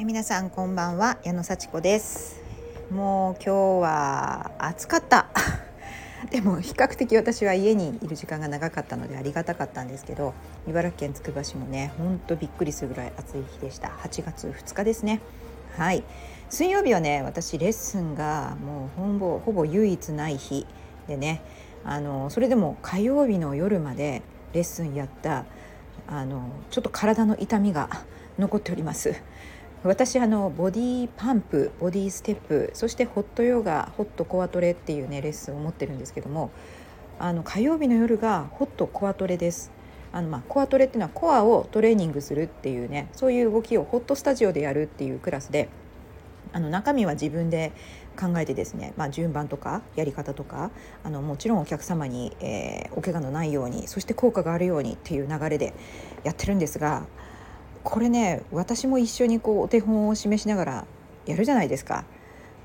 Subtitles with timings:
[0.00, 2.40] え皆さんこんばんは矢野幸子です。
[2.88, 5.26] もう今日は暑かった。
[6.30, 10.34] でも比較的私は家にいる時間が長かったのでありがたかったんですけど
[10.68, 13.88] 茨城県つくば市もねほんとびっくりするぐらい暑い日でした。
[13.88, 15.20] 8月2日ですね。
[15.76, 16.04] はい。
[16.48, 20.64] 水曜日はね私レッスンがもうほぼほぼ唯一ない日
[21.08, 21.42] でね
[21.84, 24.22] あのそれでも火曜日の夜まで
[24.52, 25.44] レッスンやった
[26.06, 27.90] あのちょっと体の痛みが
[28.38, 29.16] 残っております。
[29.84, 36.50] 私あのボディパンプボディステップそしてホットヨガホットコアトレっていうねレッスンを持ってるんですけども
[37.20, 39.70] あの火曜日の夜がホットコアトレです。
[40.10, 45.68] あのまあコアトレっていうのはコアをトレーニングするっていうねそういう動きをホットスタジオでやるっていうクラスで
[46.52, 47.72] あの中身は自分で
[48.18, 50.70] 考えてですね、まあ、順番とかやり方とか
[51.04, 55.74] あのもちろんお客様に、えー、お怪我のないようにそして効果があるようにっていう流れで
[56.24, 57.06] やってるんですが
[57.84, 60.86] これね私も一緒にこうお手本を示しながら
[61.26, 62.04] やるじゃないですか。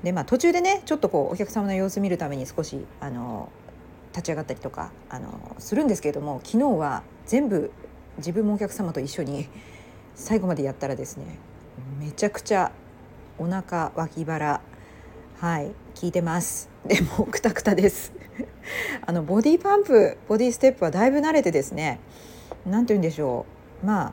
[0.02, 3.50] でまあ途中でねちょっとこうお客様の様子見るために少しあの
[4.12, 7.70] 立ち上がったりとかあのするんですけれども昨日は全部
[8.18, 9.48] 自分もお客様と一緒に
[10.14, 11.38] 最後までやったらですね
[11.98, 12.70] めちゃくちゃ
[13.38, 14.60] お腹脇腹
[15.40, 16.68] はい効いてます。
[16.86, 18.12] でもくたくたです。
[19.06, 21.98] あのボディパンプボディステップはだいぶ慣れてですね
[22.66, 23.46] 何て言うんでしょ
[23.82, 23.86] う。
[23.86, 24.12] まあ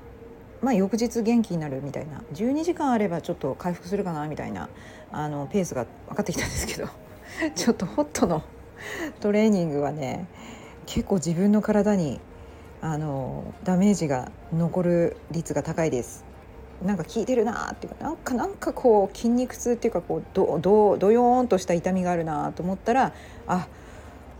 [0.62, 2.22] まあ、翌日元気になるみたいな。
[2.34, 4.70] 12時間あればちょっと回復するかなみたいな
[5.12, 6.88] あのペースが分かってきたんですけど。
[7.56, 8.44] ちょっとホットの
[9.20, 10.28] トレーニングはね
[10.86, 12.20] 結構自分の体に
[12.82, 16.26] あのダメージが残る率が高いです。
[16.84, 23.14] なんか効いてるなっていうかなんかなんかこう筋肉痛っていうかこうどどどよーんとした痛みがあるなと思ったら
[23.46, 23.68] あ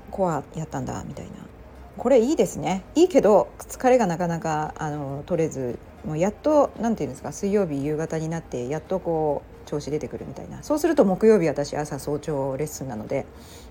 [0.10, 1.51] コアやったんだみたいな。
[1.98, 2.84] これいいですね。
[2.96, 10.64] いいけど疲れがなかなかあの取れずもうやっと何て言うんですか水曜日夕方になってやっとこう調子出てくるみたいな。
[10.64, 13.26] そうすると木曜日私朝早朝レッスンなので、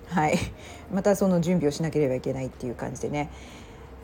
[0.07, 0.37] はい、
[0.93, 3.29] またその準備をしなければいけないっていう感じでね。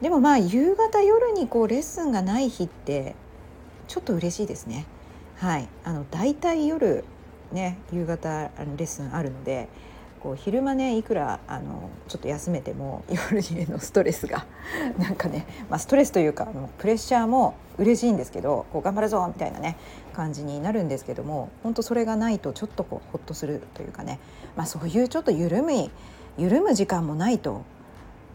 [0.01, 3.15] でもまあ夕方夜にこうレッスンがない日って
[3.87, 4.85] ちょっと嬉しいですね。
[5.37, 7.03] はい、あの大体夜
[7.51, 9.69] ね夕方あのレッスンあるので
[10.27, 14.45] こう昼間ねいくらあのちょっと休めても夜へのストレスが
[14.99, 19.77] なんかね、まあ、ストレスというかあのプレッシャーも嬉しいんですけどこう頑張るぞみたいなね
[20.11, 24.19] 感じになるんですけども本当それがないとちょっとこうほっとするというかね、
[24.57, 25.89] まあ、そういうちょっと緩む
[26.37, 27.61] 緩む時間もないと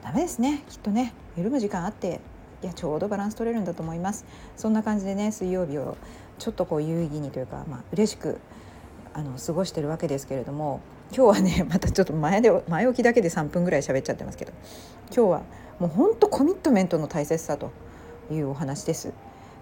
[0.03, 1.13] ダメですねきっとね。
[1.37, 2.21] 緩む時間あって
[2.63, 4.25] いやちょうどバランス取れるんだと思います。
[4.57, 5.99] そんな感じでね水曜日を
[6.39, 8.41] ちょっとこう有意義にというか、まあ嬉しく
[9.15, 10.81] あの過ごしてるわけですけれども
[11.15, 14.53] 今日はねまたちょっと前で前置きだけで3分ぐらい喋っちゃってますけど
[15.15, 15.43] 今日は
[15.79, 17.71] もうほんとコミットメントの大切さと
[18.31, 19.13] いうお話です。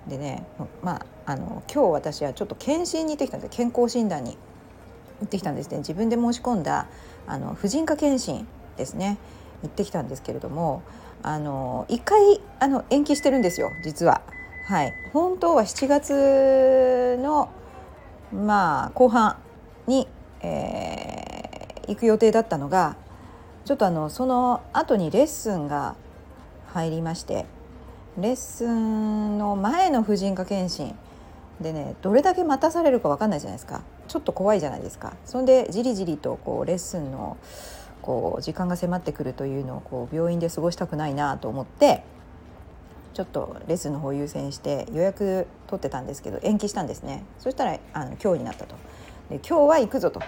[0.06, 0.46] でね
[0.82, 3.56] まああの今日私はちょっと検診に行ってきたんです。
[3.56, 4.38] 健康診断に
[5.20, 5.78] 行ってきたんですね。
[5.78, 6.86] 自分で申し込んだ
[7.26, 8.46] あの婦人科検診
[8.76, 9.18] ですね。
[9.62, 10.82] 行ってきたんですけれども
[11.22, 13.70] あの1回あの延期してるんですよ。
[13.82, 14.22] 実は。
[14.66, 17.50] はい、本当は7月の
[18.32, 19.36] まあ後半
[19.88, 20.06] に、
[20.42, 21.19] えー、
[21.90, 22.96] 行く予定だったのが
[23.64, 25.96] ちょっとあのその後にレッスンが
[26.68, 27.46] 入りまして
[28.18, 30.94] レッスンの前の婦人科検診
[31.60, 33.82] でねどれだけ待たされるか分かんないじゃないですか。
[34.08, 35.14] ちょっと怖いじゃないですか。
[35.24, 37.36] そんでじりじりとこうレッスンの
[38.02, 42.02] こう時間が迫ってくるというのをこう病院で過ごしたくないなと思って
[43.12, 47.24] ちょっとレッスンの方優先して予約取ってたんですけど延期したんですね。
[47.38, 48.74] そしたらあの今日になったと。
[49.28, 50.20] で今日は行くぞと。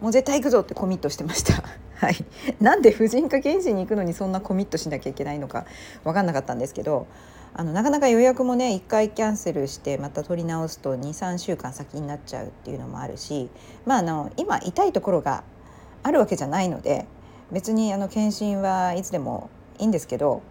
[0.00, 1.62] もう絶対行くぞってコミットしてました。
[1.94, 2.16] はい。
[2.60, 5.66] なんで婦人科検診に行くのにそんなコミットしなきゃいけないのか
[6.04, 7.06] 分かんなかったんですけど
[7.54, 13.50] あのなかなか予約もね1回キャンセルしてまた取り直すと23週間先になっちゃうっていうのもあるし
[13.84, 15.42] まああの今痛いところが
[16.04, 17.06] あるわけじゃないので
[17.50, 20.42] 別にあの検診はいつでもいいんですけど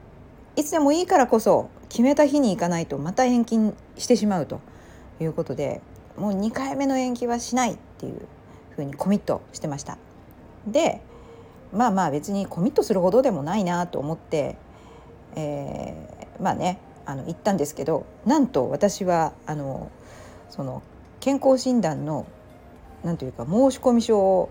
[0.57, 3.57] いつでもいいからこそ決めた日に行かないとまた延期
[3.97, 4.59] してしまうと
[5.21, 5.81] いうことで
[6.17, 8.21] もう2回目の延期はしないっていう
[8.77, 9.97] ふうにコミットしてました。
[10.65, 11.01] で
[11.73, 14.57] まあまあ別にコミットするほどでもないなと思って、
[15.35, 19.91] えー、まあねあの行ったんですけどなんと私はあの
[20.49, 20.81] その
[21.19, 22.25] 健康診断の
[23.03, 24.49] なんというか申込書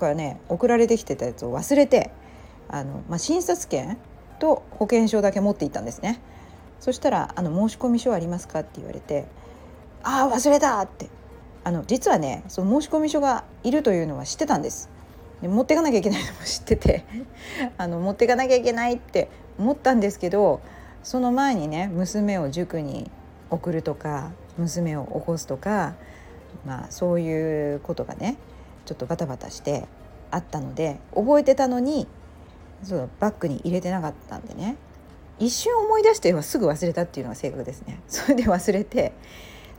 [0.00, 2.10] がね送られてきてたやつを忘れて
[2.68, 3.98] あの、まあ、診察券
[4.38, 6.20] と保険証だけ持っていたんですね
[6.80, 9.26] そしたら「あの申込書ありますか?」って言われて
[10.02, 11.08] 「ああ忘れた!」って
[11.64, 14.90] あの実はねその申込書がいるというのは知ってたんです。
[15.40, 17.04] で持っていかなきゃいけないのも知ってて
[17.76, 19.28] あの持っていかなきゃいけないって
[19.58, 20.60] 思ったんですけど
[21.02, 23.10] その前にね娘を塾に
[23.50, 25.94] 送るとか娘を起こすとか
[26.64, 28.36] まあそういうことがね
[28.84, 29.84] ちょっとバタバタして
[30.30, 32.06] あったので覚えてたのに
[32.82, 34.76] そうバッグに入れてなかったんでね
[35.38, 38.00] 一瞬思い出してはすぐ忘れたっていうのが正確ですね。
[38.06, 39.12] それで忘れて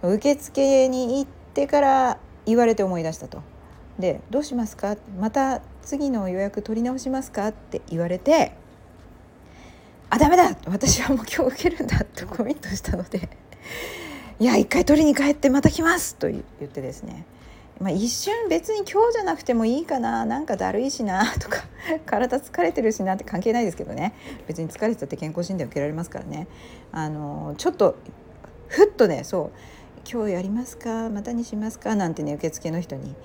[0.04, 3.42] 受付に行ってから言われて思い出したと。
[3.98, 4.98] で「どうしますか？
[5.20, 8.52] また次の予約取り直しますか?」って言われて
[10.12, 10.56] 「あダメだ！
[10.68, 13.30] 私はもう今日受けるんだ」とコミットしたので
[14.40, 17.26] 「いや一回取りに帰ってまた来ます」と言ってですね。
[17.78, 20.24] まあ、一瞬別に今日じゃなくてもいいかな。
[20.24, 21.26] なんかだるいしな。
[21.40, 21.66] とか
[22.06, 24.14] 体疲れてるしなって関係ないですけどね。
[24.48, 26.48] 別に疲れてたって健康診断受けられますからね。
[26.94, 27.96] あのちょっと
[28.70, 29.60] ふっとねそう
[30.12, 31.10] 「今日やりますか？
[31.10, 33.16] またにしますか?」なんてね受付の人に。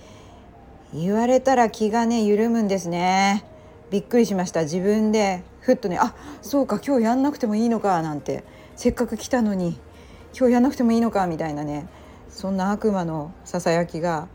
[0.93, 3.45] 言われたら気がね緩むんですね。
[3.91, 4.63] びっくりしました。
[4.63, 5.43] 自分で。
[5.61, 8.01] ふっとねあそうか今日やんなくてもいいのか。
[8.03, 8.45] なんて。
[8.77, 9.79] せっかく来たのに。
[10.37, 11.27] 今日やんなくてもいいのか。
[11.27, 11.87] みたいなね。
[12.29, 14.29] そんな悪魔のささやきが。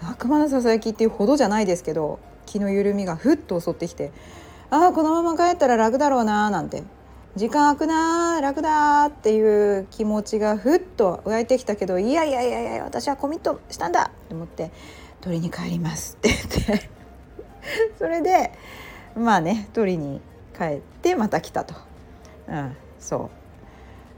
[0.00, 4.12] 悪魔のささやきっていうほどじゃないですけど気の緩みがふっと襲ってきて。
[4.70, 6.48] ああこのまま帰ったら楽だろうな。
[6.50, 6.84] なんて。
[7.36, 14.72] 時間空くな楽だっていう気持ちがふっと湧いてきたけどいやいやいやいや私はコミットしたんだと思って
[15.20, 16.90] 取りに帰りますって言って
[17.98, 18.52] それで
[19.16, 20.20] まあね取りに
[20.56, 21.74] 帰ってまた来たと、
[22.48, 23.40] うん、そう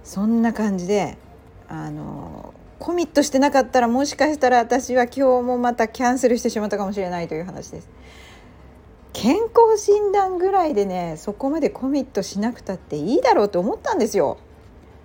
[0.04, 1.18] そんな感じで
[1.68, 7.88] あのコミットしてなかったらもしかしたら私は今日もまたキャンセルしてしまったかもしれないという話です。
[9.22, 14.36] 健康診断ぐらいでねそこまでコミットしなくたっていいだろうと思ったんですよ。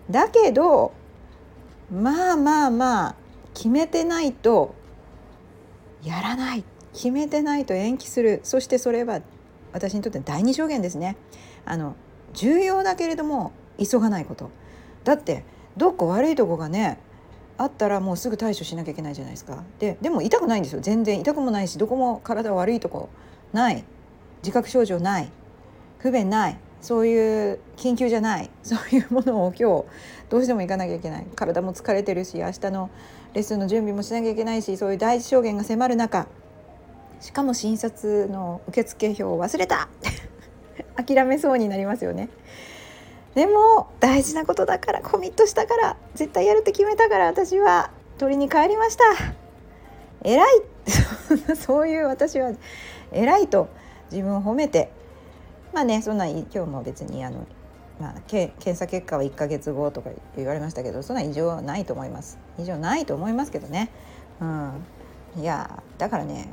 [0.10, 0.92] だけど
[1.92, 3.16] まあまあまあ
[3.54, 4.74] 決めてないと
[6.04, 6.64] やらない。
[6.94, 8.40] 決めてないと延期する。
[8.42, 9.22] そしてそれは
[9.72, 11.16] 私にとって第二証言ですね。
[11.64, 11.96] あの
[12.34, 14.50] 重要だけれども急がないこと。
[15.04, 15.44] だって
[15.78, 16.98] どっか悪いとこがね
[17.60, 19.64] あったらもうすぐ対処しなきゃいけないじゃないですか。
[19.78, 20.81] ででも痛くないんですよ。
[20.81, 23.10] 全然痛くもないしどこも体悪いとこ
[23.54, 23.86] ない。
[24.42, 25.30] 自覚症状ない
[26.00, 29.86] 不便ないそういう緊急じゃない そういうものを今日
[30.30, 31.28] どうしても行かなきゃいけない。
[31.36, 32.89] 体も疲れてるし明日の
[33.34, 36.28] レッスンの準備もしなきゃいけないしそういう第一証言が迫る中
[37.19, 39.89] しかも診察の受付票を忘れた。
[40.95, 42.30] 諦めそうになりますよね。
[43.36, 49.04] でも大事なことだからコミットしたから絶対やるって決めたから私は取りに帰りました。
[50.24, 50.63] 偉い。
[51.56, 52.51] そういう私は
[53.12, 53.68] 偉いと
[54.12, 54.92] 自分を褒めて
[55.74, 57.45] まあねそんな今日も別にあの、
[58.00, 62.38] まあ、検査結果は1ヶ月後とか言われましたけどそんな異常はないと思います。
[62.59, 63.89] 異常ないと思いますけどね。
[64.42, 64.86] うん。
[65.39, 66.50] いやだからね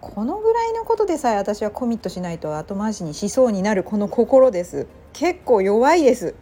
[0.00, 4.86] このぐらいのことでさえ私はコミットしないと後回しにしそうになるこの心です。
[5.12, 6.34] 結構弱いです。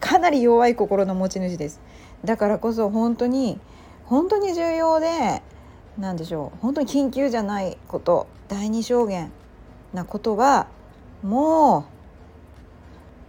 [0.00, 1.80] かなり弱い心の持ち主です。
[2.24, 3.60] だからこそ本当に
[4.04, 5.42] 本当に重要で
[5.98, 6.58] 何でしょう。
[6.60, 8.26] 本当に緊急じゃないこと。
[8.48, 9.30] 第二証言。
[9.92, 10.68] なことは
[11.22, 11.84] もう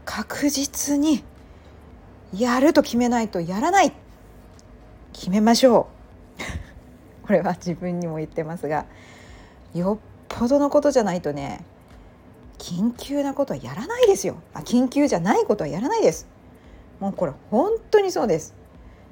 [0.05, 1.23] 確実に
[2.35, 3.93] やると決めないとやらない。
[5.13, 5.87] 決めましょ
[7.23, 7.25] う。
[7.25, 8.85] これは自分にも言ってますが
[9.73, 11.63] よっぽどのことじゃないとね
[12.57, 14.35] 緊急なことはやらないですよ。
[14.53, 16.27] あ緊急じゃないことはやらないです。
[16.99, 18.53] もうこれ本当にそうです。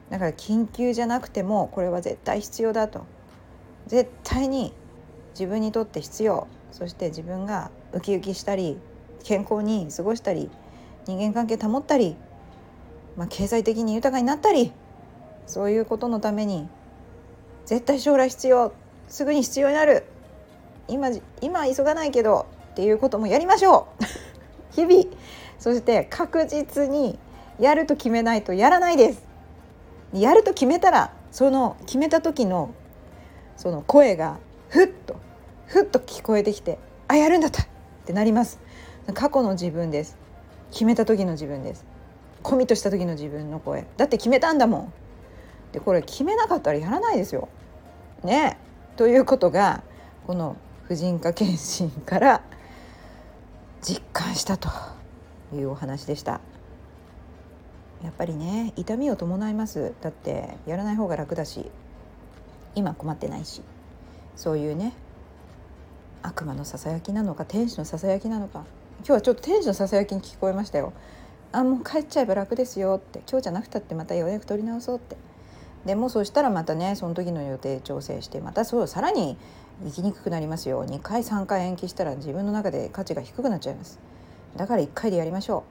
[0.10, 3.06] だから緊急じゃなくてもこれは絶対必要だと。
[3.88, 4.74] 絶対に
[5.32, 6.48] 自分にとって必要。
[6.72, 8.78] そして自分がウキウキしたり
[9.24, 10.50] 健康に過ごしたり
[11.06, 12.16] 人間関係保ったり、
[13.16, 14.72] まあ、経済的に豊かになったり
[15.46, 16.68] そういうことのために
[17.66, 18.74] 絶対将来必要
[19.10, 20.04] すぐに必要になる。
[20.88, 21.10] 今
[21.42, 24.06] 今急がないけどっていうこともやりましょう。
[24.76, 25.16] 日々。
[25.60, 27.18] そして確実に
[27.60, 29.24] やると決めないとやらないです。
[30.14, 32.70] やると決めたらその決めた時の
[33.58, 34.38] その声が
[34.70, 34.88] ふっ
[35.68, 37.66] ふっと聞こえてきてあやるんだったっ
[38.06, 38.60] てなります。
[39.14, 40.18] 過去の自分です。
[40.72, 41.86] 決めた時の自分です。
[42.42, 43.86] コミットした時の自分の声。
[43.98, 44.94] だって決めたんだもん。
[45.74, 47.50] でこれ決めなかったらやらないですよ。
[48.24, 48.58] ね。
[48.96, 49.84] ということが
[50.26, 50.56] この
[50.88, 52.42] 婦人科検診から
[53.82, 54.70] 実感したと
[55.54, 56.40] いうお話でした。
[58.04, 59.94] やっぱりね痛みを伴います。
[60.02, 61.70] だってやらない方が楽だし
[62.76, 63.62] 今困ってないし。
[64.38, 64.94] そういうね
[66.28, 68.66] 悪魔のささやきなのか天使のささやきなのか。
[69.00, 70.92] 今日はちょっと天使のささやきに聞こえましたよ。
[71.54, 73.22] あもう帰っちゃえば楽ですよって。
[73.30, 75.16] 今日じゃなくたってまた予約取り直そうって。
[75.86, 79.38] でもそしたらまたねその時の予定調整してまたそうさらに
[79.86, 80.86] 行きにくくなりますよ。
[80.86, 83.98] 2回3回延期したら自分の中で価値が低くなっちゃいます。
[84.58, 85.64] だから1回でやりましょ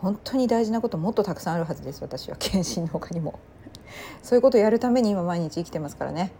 [0.00, 2.36] 本当に大事なこともっとたくさんあるはずです私は。
[2.36, 3.38] 検診の他にも。
[4.24, 6.32] そういうことをやるために今毎日生きてますからね。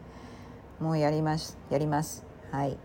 [0.81, 2.25] もうやりますやります。
[2.50, 2.76] はい。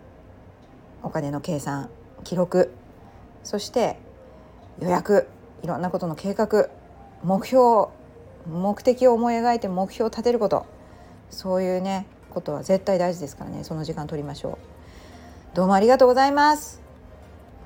[1.03, 1.89] お金の計算
[2.23, 2.71] 記録。
[3.43, 3.97] そして
[4.79, 5.27] 予約。
[5.63, 6.69] いろんなことの計画。
[7.23, 7.87] 目標
[8.49, 10.65] 目的を思い描いて目標を立てること。
[11.29, 13.63] そういうねことは絶対大事ですからね。
[13.63, 14.59] その時間取りましょ
[15.53, 15.55] う。
[15.55, 16.81] どうもありがとうございます。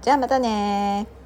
[0.02, 1.21] じゃあまたね